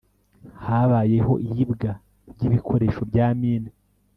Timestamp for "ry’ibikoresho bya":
2.31-3.27